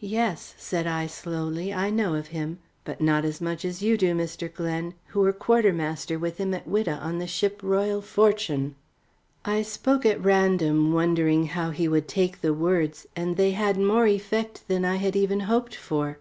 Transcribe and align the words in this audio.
"Yes," 0.00 0.54
said 0.58 0.86
I, 0.86 1.06
slowly, 1.06 1.72
"I 1.72 1.88
know 1.88 2.12
of 2.16 2.26
him, 2.26 2.58
but 2.84 3.00
not 3.00 3.24
as 3.24 3.40
much 3.40 3.64
as 3.64 3.80
you 3.80 3.96
do, 3.96 4.14
Mr. 4.14 4.52
Glen, 4.52 4.92
who 5.06 5.20
were 5.20 5.32
quartermaster 5.32 6.18
with 6.18 6.36
him 6.36 6.52
at 6.52 6.66
Whydah 6.68 6.98
on 6.98 7.18
the 7.18 7.26
ship 7.26 7.60
Royal 7.62 8.02
Fortune." 8.02 8.74
I 9.46 9.62
spoke 9.62 10.04
at 10.04 10.22
random, 10.22 10.92
wondering 10.92 11.46
how 11.46 11.70
he 11.70 11.88
would 11.88 12.08
take 12.08 12.42
the 12.42 12.52
words, 12.52 13.06
and 13.16 13.38
they 13.38 13.52
had 13.52 13.78
more 13.78 14.06
effect 14.06 14.68
than 14.68 14.84
I 14.84 14.96
had 14.96 15.16
even 15.16 15.40
hoped 15.40 15.74
for. 15.74 16.18